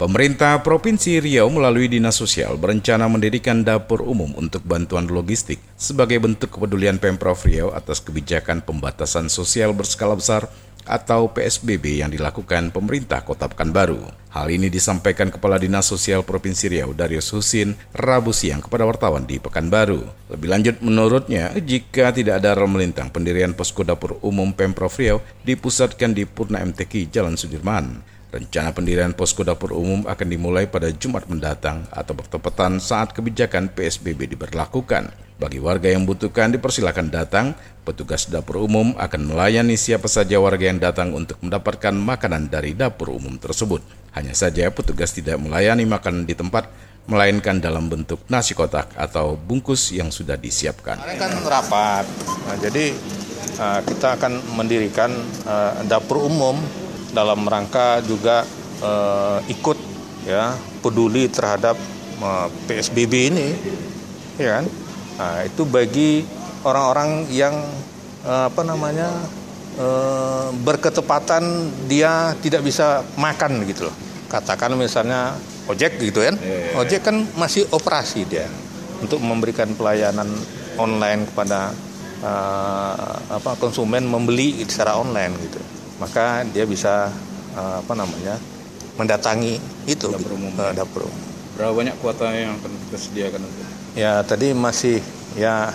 [0.00, 6.56] Pemerintah Provinsi Riau melalui Dinas Sosial berencana mendirikan dapur umum untuk bantuan logistik sebagai bentuk
[6.56, 10.48] kepedulian Pemprov Riau atas kebijakan pembatasan sosial berskala besar
[10.88, 14.00] atau PSBB yang dilakukan pemerintah Kota Pekanbaru.
[14.32, 19.36] Hal ini disampaikan Kepala Dinas Sosial Provinsi Riau Darius Husin Rabu siang kepada wartawan di
[19.36, 20.32] Pekanbaru.
[20.32, 26.16] Lebih lanjut menurutnya, jika tidak ada rel melintang, pendirian posko dapur umum Pemprov Riau dipusatkan
[26.16, 28.16] di Purna MTQ Jalan Sudirman.
[28.30, 34.38] Rencana pendirian posko dapur umum akan dimulai pada Jumat mendatang atau bertepatan saat kebijakan PSBB
[34.38, 35.10] diberlakukan.
[35.34, 40.78] Bagi warga yang membutuhkan dipersilakan datang, petugas dapur umum akan melayani siapa saja warga yang
[40.78, 43.82] datang untuk mendapatkan makanan dari dapur umum tersebut.
[44.14, 46.70] Hanya saja petugas tidak melayani makanan di tempat,
[47.10, 51.02] melainkan dalam bentuk nasi kotak atau bungkus yang sudah disiapkan.
[51.02, 52.06] Ini kan rapat,
[52.46, 52.94] nah, jadi
[53.58, 55.10] uh, kita akan mendirikan
[55.50, 56.62] uh, dapur umum
[57.10, 58.46] dalam rangka juga
[58.82, 59.78] uh, ikut
[60.26, 61.76] ya peduli terhadap
[62.20, 63.48] uh, eh, PSBB ini
[64.40, 64.66] ya kan?
[65.20, 66.24] Nah, itu bagi
[66.64, 67.52] orang-orang yang
[68.24, 69.08] uh, apa namanya
[69.76, 71.44] uh, berketepatan
[71.90, 73.96] dia tidak bisa makan gitu loh.
[74.30, 75.36] Katakan misalnya
[75.68, 76.34] ojek gitu kan?
[76.40, 76.74] Iya, iya, iya.
[76.80, 78.48] ojek kan masih operasi dia
[79.00, 80.28] untuk memberikan pelayanan
[80.76, 81.72] online kepada
[82.24, 87.12] uh, apa konsumen membeli secara online gitu maka dia bisa
[87.54, 88.40] uh, apa namanya
[88.96, 90.50] mendatangi itu dapur umum.
[90.56, 91.20] Uh, dapur umum.
[91.60, 93.64] Berapa banyak kuota yang akan kita sediakan untuk?
[93.94, 95.04] Ya tadi masih
[95.36, 95.70] ya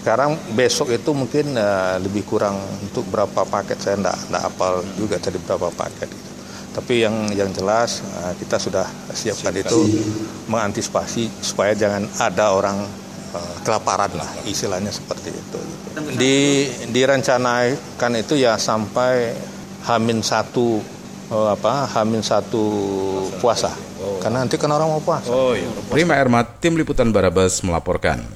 [0.00, 5.18] sekarang besok itu mungkin uh, lebih kurang untuk berapa paket saya enggak enggak apal juga
[5.18, 6.30] tadi berapa paket gitu.
[6.78, 9.78] Tapi yang yang jelas uh, kita sudah siapkan, siapkan itu
[10.46, 12.86] mengantisipasi supaya jangan ada orang
[13.68, 15.58] kelaparan lah istilahnya seperti itu.
[16.16, 16.36] Di
[16.88, 19.36] direncanakan itu ya sampai
[19.86, 20.82] Hamin satu
[21.30, 22.62] oh, apa Hamin satu
[23.38, 23.70] puasa.
[24.02, 24.18] Oh.
[24.18, 25.30] Karena nanti kan orang mau puasa.
[25.30, 25.70] Oh iya.
[25.86, 28.26] Prima Ermat, tim liputan Barabas melaporkan.